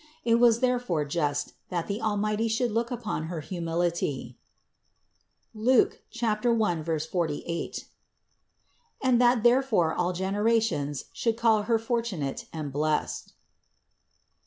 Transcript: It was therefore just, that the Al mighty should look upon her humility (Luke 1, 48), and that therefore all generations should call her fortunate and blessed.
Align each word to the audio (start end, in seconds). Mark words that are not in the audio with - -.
It 0.25 0.39
was 0.39 0.61
therefore 0.61 1.05
just, 1.05 1.53
that 1.69 1.85
the 1.85 1.99
Al 2.01 2.17
mighty 2.17 2.47
should 2.47 2.71
look 2.71 2.89
upon 2.89 3.25
her 3.25 3.39
humility 3.39 4.35
(Luke 5.53 6.01
1, 6.23 6.83
48), 6.99 7.85
and 8.99 9.21
that 9.21 9.43
therefore 9.43 9.93
all 9.93 10.11
generations 10.11 11.05
should 11.13 11.37
call 11.37 11.61
her 11.69 11.77
fortunate 11.77 12.47
and 12.51 12.73
blessed. 12.73 13.33